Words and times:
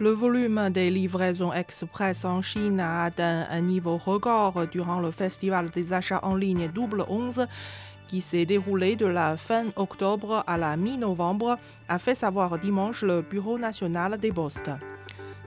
Le 0.00 0.10
volume 0.10 0.70
des 0.70 0.90
livraisons 0.90 1.52
express 1.52 2.24
en 2.24 2.40
Chine 2.40 2.78
a 2.78 3.02
atteint 3.02 3.46
un 3.50 3.60
niveau 3.60 3.96
record 3.96 4.68
durant 4.70 5.00
le 5.00 5.10
festival 5.10 5.70
des 5.70 5.92
achats 5.92 6.20
en 6.22 6.36
ligne 6.36 6.68
Double 6.68 7.04
11 7.08 7.46
qui 8.06 8.20
s'est 8.20 8.46
déroulé 8.46 8.94
de 8.94 9.06
la 9.06 9.36
fin 9.36 9.66
octobre 9.74 10.44
à 10.46 10.56
la 10.56 10.76
mi-novembre, 10.76 11.58
a 11.88 11.98
fait 11.98 12.14
savoir 12.14 12.58
dimanche 12.58 13.02
le 13.02 13.22
Bureau 13.22 13.58
national 13.58 14.18
des 14.18 14.32
postes. 14.32 14.70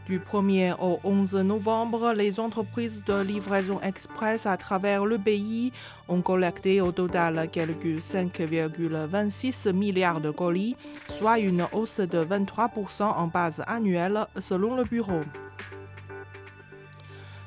Du 0.08 0.20
1er 0.20 0.76
au 0.80 1.00
11 1.04 1.36
novembre, 1.36 2.14
les 2.14 2.40
entreprises 2.40 3.04
de 3.06 3.22
livraison 3.22 3.80
express 3.82 4.48
à 4.48 4.58
travers 4.58 5.06
le 5.06 5.20
pays 5.20 5.72
ont 6.08 6.22
collecté 6.22 6.82
au 6.82 6.92
total 6.92 7.48
quelques 7.52 8.00
5,26 8.00 9.74
milliards 9.74 10.20
de 10.20 10.32
colis, 10.32 10.76
soit 11.08 11.38
une 11.40 11.68
hausse 11.72 12.00
de 12.00 12.26
23% 12.26 13.04
en 13.04 13.28
base 13.28 13.64
annuelle 13.68 14.26
selon 14.40 14.76
le 14.76 14.86
bureau. 14.86 15.22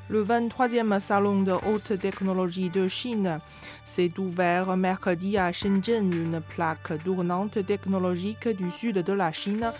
Le 0.08 0.22
23e 0.22 1.00
salon 1.00 1.42
de 1.42 1.52
haute 1.52 1.98
technologie 1.98 2.70
de 2.70 2.88
Chine 2.88 3.40
s'est 3.86 4.12
ouvert 4.18 4.76
mercredi 4.76 5.38
à 5.38 5.50
Shenzhen, 5.50 6.12
une 6.12 6.40
plaque 6.40 7.02
tournante 7.02 7.64
technologique 7.66 8.48
du 8.48 8.70
sud 8.70 8.98
de 8.98 9.12
la 9.12 9.32
Chine, 9.32 9.72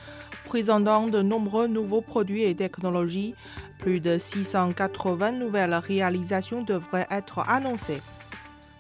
présentant 0.55 1.09
de 1.09 1.21
nombreux 1.21 1.67
nouveaux 1.67 2.01
produits 2.01 2.45
et 2.45 2.55
technologies. 2.55 3.35
Plus 3.81 3.99
de 3.99 4.19
680 4.19 5.33
nouvelles 5.33 5.75
réalisations 5.75 6.63
devraient 6.63 7.09
être 7.11 7.41
annoncées. 7.49 8.01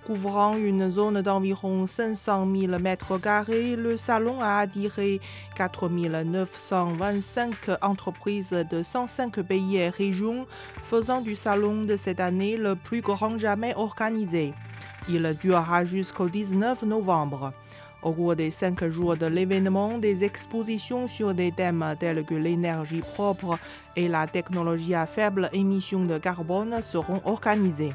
Couvrant 0.06 0.54
une 0.56 0.88
zone 0.88 1.20
d'environ 1.20 1.88
500 1.88 2.46
000 2.54 2.78
mètres 2.78 3.18
carrés, 3.18 3.74
le 3.74 3.96
salon 3.96 4.40
a 4.40 4.58
attiré 4.58 5.20
4 5.56 5.88
925 5.88 7.70
entreprises 7.82 8.50
de 8.70 8.84
105 8.84 9.42
pays 9.42 9.78
et 9.78 9.88
régions, 9.88 10.46
faisant 10.80 11.22
du 11.22 11.34
salon 11.34 11.82
de 11.82 11.96
cette 11.96 12.20
année 12.20 12.56
le 12.56 12.76
plus 12.76 13.00
grand 13.00 13.36
jamais 13.36 13.74
organisé. 13.74 14.54
Il 15.08 15.36
durera 15.42 15.84
jusqu'au 15.84 16.28
19 16.28 16.84
novembre. 16.84 17.52
Au 18.04 18.12
cours 18.12 18.36
des 18.36 18.50
cinq 18.50 18.84
jours 18.90 19.16
de 19.16 19.24
l'événement, 19.24 19.96
des 19.96 20.24
expositions 20.24 21.08
sur 21.08 21.32
des 21.32 21.52
thèmes 21.52 21.82
tels 21.98 22.22
que 22.22 22.34
l'énergie 22.34 23.00
propre 23.00 23.58
et 23.96 24.08
la 24.08 24.26
technologie 24.26 24.94
à 24.94 25.06
faible 25.06 25.48
émission 25.54 26.04
de 26.04 26.18
carbone 26.18 26.82
seront 26.82 27.22
organisées. 27.24 27.94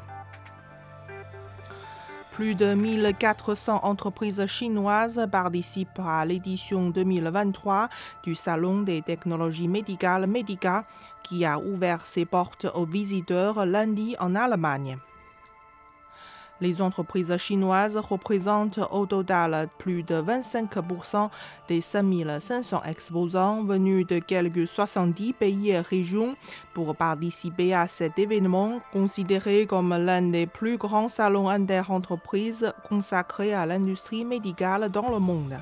Plus 2.32 2.56
de 2.56 2.74
1400 2.74 3.80
entreprises 3.84 4.44
chinoises 4.46 5.28
participent 5.30 6.00
à 6.04 6.24
l'édition 6.24 6.90
2023 6.90 7.88
du 8.24 8.34
Salon 8.34 8.82
des 8.82 9.02
technologies 9.02 9.68
médicales 9.68 10.26
Medica 10.26 10.86
qui 11.22 11.44
a 11.44 11.60
ouvert 11.60 12.04
ses 12.08 12.24
portes 12.24 12.66
aux 12.74 12.86
visiteurs 12.86 13.64
lundi 13.64 14.16
en 14.18 14.34
Allemagne. 14.34 14.98
Les 16.60 16.82
entreprises 16.82 17.34
chinoises 17.38 17.96
représentent 17.96 18.80
au 18.90 19.06
total 19.06 19.68
plus 19.78 20.02
de 20.02 20.16
25% 20.20 21.30
des 21.68 21.80
5500 21.80 22.82
exposants 22.84 23.64
venus 23.64 24.06
de 24.06 24.18
quelques 24.18 24.68
70 24.68 25.32
pays 25.32 25.70
et 25.70 25.80
régions 25.80 26.34
pour 26.74 26.94
participer 26.94 27.72
à 27.72 27.88
cet 27.88 28.18
événement 28.18 28.80
considéré 28.92 29.66
comme 29.66 29.90
l'un 29.96 30.22
des 30.22 30.46
plus 30.46 30.76
grands 30.76 31.08
salons 31.08 31.48
interentreprises 31.48 32.72
consacrés 32.88 33.54
à 33.54 33.64
l'industrie 33.64 34.26
médicale 34.26 34.90
dans 34.90 35.08
le 35.10 35.18
monde. 35.18 35.56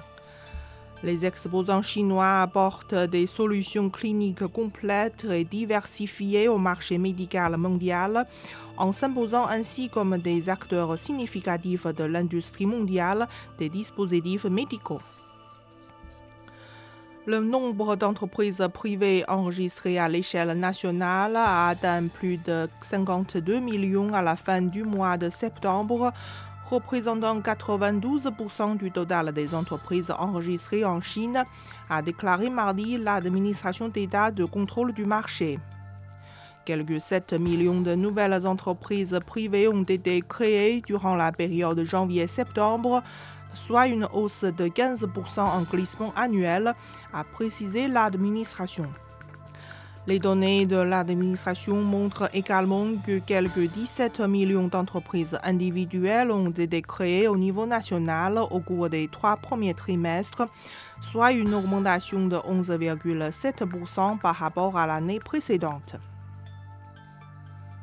Les 1.04 1.24
exposants 1.24 1.82
chinois 1.82 2.40
apportent 2.42 2.94
des 2.94 3.28
solutions 3.28 3.88
cliniques 3.88 4.48
complètes 4.48 5.24
et 5.30 5.44
diversifiées 5.44 6.48
au 6.48 6.58
marché 6.58 6.98
médical 6.98 7.56
mondial, 7.56 8.26
en 8.78 8.92
s'imposant 8.92 9.46
ainsi 9.46 9.88
comme 9.88 10.18
des 10.18 10.48
acteurs 10.48 10.98
significatifs 10.98 11.86
de 11.86 12.04
l'industrie 12.04 12.66
mondiale 12.66 13.28
des 13.58 13.68
dispositifs 13.68 14.44
médicaux. 14.44 15.00
Le 17.26 17.40
nombre 17.40 17.96
d'entreprises 17.96 18.66
privées 18.72 19.22
enregistrées 19.28 19.98
à 19.98 20.08
l'échelle 20.08 20.58
nationale 20.58 21.36
a 21.36 21.68
atteint 21.68 22.06
plus 22.06 22.38
de 22.38 22.66
52 22.80 23.60
millions 23.60 24.14
à 24.14 24.22
la 24.22 24.34
fin 24.34 24.62
du 24.62 24.82
mois 24.82 25.18
de 25.18 25.28
septembre, 25.28 26.10
représentant 26.70 27.38
92% 27.40 28.78
du 28.78 28.90
total 28.90 29.32
des 29.32 29.54
entreprises 29.54 30.10
enregistrées 30.18 30.86
en 30.86 31.02
Chine, 31.02 31.44
a 31.90 32.00
déclaré 32.00 32.48
mardi 32.48 32.96
l'administration 32.96 33.88
d'État 33.88 34.30
de 34.30 34.46
contrôle 34.46 34.94
du 34.94 35.04
marché. 35.04 35.58
Quelques 36.68 37.00
7 37.00 37.32
millions 37.40 37.80
de 37.80 37.94
nouvelles 37.94 38.46
entreprises 38.46 39.18
privées 39.26 39.68
ont 39.68 39.84
été 39.84 40.20
créées 40.20 40.82
durant 40.82 41.16
la 41.16 41.32
période 41.32 41.82
janvier-septembre, 41.82 43.02
soit 43.54 43.86
une 43.86 44.06
hausse 44.12 44.44
de 44.44 44.66
15% 44.66 45.40
en 45.40 45.62
glissement 45.62 46.12
annuel, 46.14 46.74
a 47.14 47.24
précisé 47.24 47.88
l'administration. 47.88 48.84
Les 50.06 50.18
données 50.18 50.66
de 50.66 50.76
l'administration 50.76 51.80
montrent 51.80 52.28
également 52.34 52.96
que 53.02 53.18
quelques 53.18 53.60
17 53.60 54.20
millions 54.28 54.68
d'entreprises 54.68 55.38
individuelles 55.44 56.30
ont 56.30 56.50
été 56.50 56.82
créées 56.82 57.28
au 57.28 57.38
niveau 57.38 57.64
national 57.64 58.40
au 58.50 58.60
cours 58.60 58.90
des 58.90 59.08
trois 59.08 59.38
premiers 59.38 59.72
trimestres, 59.72 60.46
soit 61.00 61.32
une 61.32 61.54
augmentation 61.54 62.26
de 62.26 62.36
11,7% 62.36 64.18
par 64.18 64.34
rapport 64.34 64.76
à 64.76 64.86
l'année 64.86 65.18
précédente. 65.18 65.96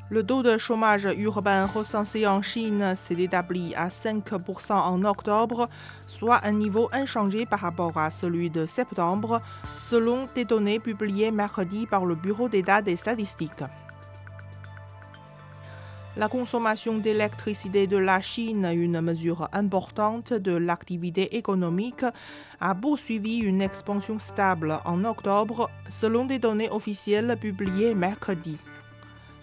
Le 0.08 0.22
taux 0.24 0.44
de 0.44 0.56
chômage 0.56 1.08
urbain 1.18 1.66
recensé 1.66 2.28
en 2.28 2.40
Chine 2.40 2.94
s'est 2.94 3.20
établi 3.20 3.74
à 3.74 3.88
5% 3.88 4.72
en 4.72 5.04
octobre, 5.04 5.68
soit 6.06 6.44
un 6.44 6.52
niveau 6.52 6.88
inchangé 6.92 7.44
par 7.44 7.58
rapport 7.58 7.98
à 7.98 8.12
celui 8.12 8.48
de 8.48 8.66
septembre, 8.66 9.42
selon 9.76 10.28
des 10.36 10.44
données 10.44 10.78
publiées 10.78 11.32
mercredi 11.32 11.88
par 11.88 12.06
le 12.06 12.14
Bureau 12.14 12.48
d'État 12.48 12.82
des 12.82 12.94
statistiques. 12.94 13.64
La 16.16 16.28
consommation 16.28 16.98
d'électricité 16.98 17.88
de 17.88 17.96
la 17.96 18.20
Chine, 18.20 18.64
une 18.72 19.00
mesure 19.00 19.48
importante 19.52 20.32
de 20.32 20.54
l'activité 20.54 21.36
économique, 21.36 22.04
a 22.60 22.76
poursuivi 22.76 23.38
une 23.38 23.60
expansion 23.60 24.20
stable 24.20 24.78
en 24.84 25.04
octobre, 25.04 25.68
selon 25.88 26.26
des 26.26 26.38
données 26.38 26.70
officielles 26.70 27.36
publiées 27.40 27.96
mercredi. 27.96 28.56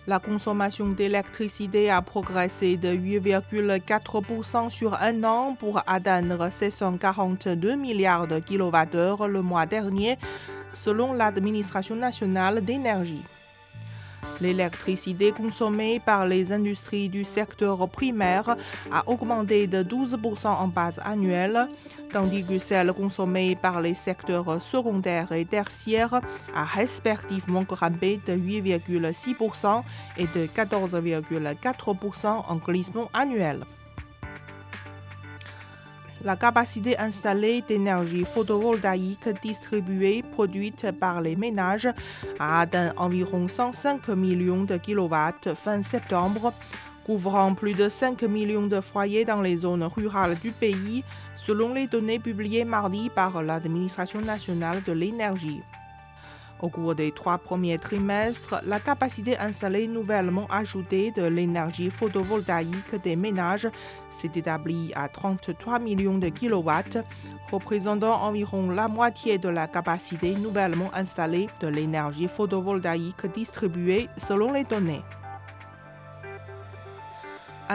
La 0.06 0.19
consommation 0.19 0.90
d'électricité 0.90 1.90
a 1.90 2.02
progressé 2.02 2.75
de 2.75 2.90
8,4% 2.90 4.69
sur 4.69 4.96
un 5.02 5.24
an 5.24 5.56
pour 5.58 5.81
atteindre 5.88 6.50
642 6.52 7.75
milliards 7.75 8.28
de 8.28 8.40
kilowattheures 8.40 9.30
le 9.30 9.41
mois 9.41 9.66
dernier, 9.66 10.18
selon 10.74 11.14
l'administration 11.14 11.96
nationale 11.96 12.66
d'énergie. 12.66 13.24
L'électricité 14.41 15.32
consommée 15.32 16.02
par 16.02 16.28
les 16.28 16.52
industries 16.52 17.08
du 17.08 17.23
secteur 17.23 17.88
primaire 17.88 18.58
a 18.91 19.08
augmenté 19.08 19.67
de 19.67 19.84
12% 19.84 20.47
en 20.47 20.67
base 20.67 20.99
annuelle, 21.06 21.70
tandis 22.13 22.45
que 22.45 22.59
celle 22.59 22.93
consommée 22.93 23.55
par 23.55 23.81
les 23.81 23.95
secteurs 23.95 24.61
secondaires 24.61 25.31
et 25.31 25.45
tertiaires 25.45 26.21
a 26.55 26.63
respectivement 26.63 27.63
grimpé 27.63 28.19
de 28.25 28.33
8,6% 28.33 29.81
et 30.17 30.27
de 30.27 30.45
14,4% 30.45 32.27
en 32.47 32.55
glissement 32.57 33.09
annuel. 33.13 33.61
La 36.23 36.37
capacité 36.37 36.97
installée 36.99 37.61
d'énergie 37.67 38.23
photovoltaïque 38.23 39.27
distribuée 39.41 40.23
produite 40.23 40.89
par 40.97 41.19
les 41.19 41.35
ménages 41.35 41.89
a 42.39 42.61
atteint 42.61 42.93
environ 42.95 43.49
105 43.49 44.07
millions 44.09 44.63
de 44.63 44.77
kilowatts 44.77 45.53
fin 45.53 45.83
septembre, 45.83 46.53
couvrant 47.05 47.53
plus 47.53 47.73
de 47.73 47.90
5 47.90 48.23
millions 48.23 48.67
de 48.67 48.82
foyers 48.82 49.26
dans 49.26 49.41
les 49.41 49.58
zones 49.58 49.84
rurales 49.84 50.38
du 50.40 50.52
pays, 50.52 51.03
selon 51.35 51.73
les 51.73 51.88
données 51.88 52.20
publiées 52.20 52.66
mardi 52.66 53.09
par 53.09 53.44
l'Administration 53.44 54.22
nationale 54.22 54.84
de 54.84 54.94
l'énergie. 54.94 55.61
Au 56.64 56.70
cours 56.70 56.96
des 56.96 57.11
trois 57.11 57.40
premiers 57.40 57.78
trimestres, 57.78 58.61
la 58.66 58.79
capacité 58.79 59.38
installée 59.38 59.85
nouvellement 59.85 60.47
ajoutée 60.50 61.11
de 61.11 61.23
l'énergie 61.23 61.90
photovoltaïque 61.90 62.96
des 63.03 63.17
ménages 63.17 63.67
s'est 64.11 64.32
établie 64.34 64.94
à 64.96 65.09
33 65.09 65.79
millions 65.79 66.20
de 66.20 66.29
kilowatts, 66.29 66.99
représentant 67.52 68.22
environ 68.23 68.70
la 68.72 68.88
moitié 68.88 69.38
de 69.38 69.49
la 69.49 69.67
capacité 69.67 70.35
nouvellement 70.35 70.90
installée 70.94 71.49
de 71.59 71.67
l'énergie 71.67 72.29
photovoltaïque 72.29 73.26
distribuée 73.35 74.08
selon 74.16 74.53
les 74.53 74.64
données. 74.64 75.02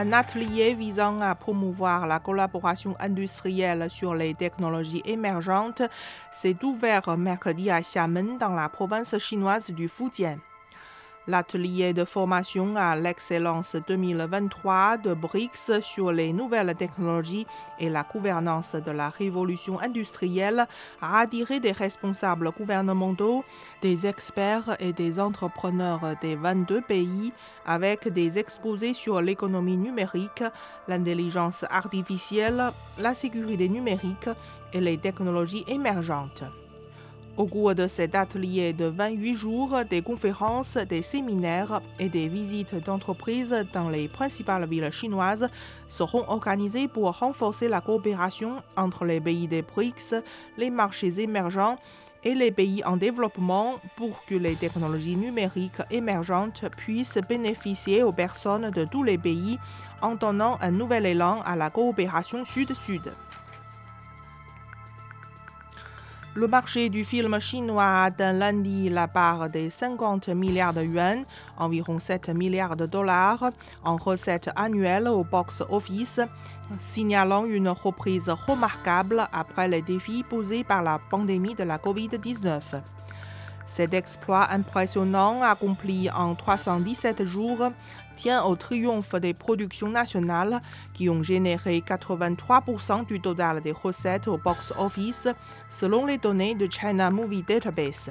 Un 0.01 0.13
atelier 0.13 0.75
visant 0.75 1.21
à 1.21 1.35
promouvoir 1.35 2.07
la 2.07 2.21
collaboration 2.21 2.95
industrielle 3.01 3.91
sur 3.91 4.15
les 4.15 4.33
technologies 4.33 5.03
émergentes 5.05 5.83
s'est 6.31 6.63
ouvert 6.63 7.19
mercredi 7.19 7.69
à 7.69 7.81
Xiamen 7.81 8.39
dans 8.39 8.55
la 8.55 8.69
province 8.69 9.19
chinoise 9.19 9.73
du 9.73 9.89
Fujian. 9.89 10.39
L'atelier 11.29 11.93
de 11.93 12.07
formation 12.07 12.75
à 12.75 12.97
l'excellence 12.97 13.77
2023 13.87 14.97
de 14.97 15.13
BRICS 15.13 15.83
sur 15.83 16.11
les 16.11 16.33
nouvelles 16.33 16.75
technologies 16.75 17.47
et 17.79 17.91
la 17.91 18.03
gouvernance 18.03 18.75
de 18.75 18.91
la 18.91 19.11
révolution 19.11 19.79
industrielle 19.79 20.67
a 21.03 21.19
attiré 21.19 21.61
des 21.61 21.73
responsables 21.73 22.51
gouvernementaux, 22.51 23.45
des 23.83 24.07
experts 24.07 24.75
et 24.81 24.95
des 24.95 25.21
entrepreneurs 25.21 26.01
des 26.23 26.35
22 26.35 26.81
pays 26.81 27.35
avec 27.67 28.09
des 28.09 28.39
exposés 28.39 28.95
sur 28.95 29.21
l'économie 29.21 29.77
numérique, 29.77 30.45
l'intelligence 30.89 31.63
artificielle, 31.69 32.73
la 32.99 33.15
sécurité 33.15 33.69
numérique 33.69 34.31
et 34.73 34.81
les 34.81 34.97
technologies 34.97 35.67
émergentes. 35.69 36.45
Au 37.39 37.47
cours 37.47 37.77
de 37.77 37.87
cet 37.87 38.17
atelier 38.17 38.73
de 38.73 38.87
28 38.87 39.35
jours, 39.37 39.79
des 39.89 40.03
conférences, 40.03 40.77
des 40.77 41.03
séminaires 41.03 41.81
et 42.01 42.09
des 42.09 42.27
visites 42.27 42.75
d'entreprises 42.75 43.65
dans 43.73 43.91
les 43.91 44.09
principales 44.09 44.69
villes 44.69 44.91
chinoises 44.91 45.49
seront 45.87 46.25
organisées 46.27 46.89
pour 46.89 47.17
renforcer 47.17 47.69
la 47.69 47.81
coopération 47.81 48.57
entre 48.77 49.05
les 49.05 49.21
pays 49.21 49.47
des 49.47 49.63
BRICS, 49.63 50.17
les 50.57 50.71
marchés 50.71 51.21
émergents 51.21 51.77
et 52.25 52.35
les 52.35 52.51
pays 52.51 52.83
en 52.85 52.97
développement 52.97 53.77
pour 53.95 54.25
que 54.25 54.35
les 54.35 54.57
technologies 54.57 55.15
numériques 55.15 55.83
émergentes 55.93 56.65
puissent 56.77 57.21
bénéficier 57.29 58.03
aux 58.03 58.11
personnes 58.11 58.71
de 58.71 58.83
tous 58.83 59.05
les 59.05 59.17
pays 59.17 59.61
en 60.03 60.17
donnant 60.17 60.59
un 60.61 60.73
nouvel 60.73 61.07
élan 61.07 61.41
à 61.47 61.55
la 61.55 61.71
coopération 61.71 62.45
sud-sud. 62.45 63.13
Le 66.39 66.47
marché 66.47 66.89
du 66.89 67.03
film 67.03 67.41
chinois 67.41 67.83
a 67.83 68.05
atteint 68.05 68.33
lundi 68.33 68.89
la 68.89 69.09
part 69.09 69.51
des 69.51 69.71
50 69.71 70.29
milliards 70.29 70.73
de 70.73 70.85
yuan, 70.85 71.25
environ 71.57 71.99
7 71.99 72.29
milliards 72.29 72.77
de 72.77 72.87
dollars, 72.87 73.51
en 73.83 73.97
recettes 73.97 74.49
annuelles 74.55 75.09
au 75.09 75.25
box-office, 75.25 76.21
signalant 76.79 77.45
une 77.45 77.69
reprise 77.71 78.29
remarquable 78.29 79.27
après 79.33 79.67
les 79.67 79.83
défis 79.83 80.23
posés 80.23 80.63
par 80.63 80.85
la 80.85 81.01
pandémie 81.11 81.57
de 81.57 81.65
la 81.65 81.79
COVID-19. 81.79 82.83
Cet 83.69 83.95
exploit 83.95 84.51
impressionnant 84.51 85.43
accompli 85.43 86.11
en 86.11 86.35
317 86.35 87.25
jours 87.25 87.71
tient 88.17 88.43
au 88.43 88.57
triomphe 88.57 89.15
des 89.15 89.35
productions 89.35 89.91
nationales 89.91 90.61
qui 90.95 91.09
ont 91.09 91.23
généré 91.23 91.85
83% 91.87 93.07
du 93.07 93.21
total 93.21 93.61
des 93.61 93.71
recettes 93.71 94.27
au 94.27 94.39
box-office 94.39 95.29
selon 95.71 96.07
les 96.07 96.19
données 96.19 96.57
de 96.57 96.67
China 96.69 97.11
Movie 97.11 97.45
Database. 97.47 98.11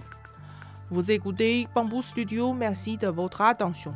Vous 0.90 1.12
écoutez 1.12 1.68
Bamboo 1.76 2.02
Studio, 2.02 2.54
merci 2.54 2.96
de 2.98 3.08
votre 3.08 3.42
attention. 3.42 3.94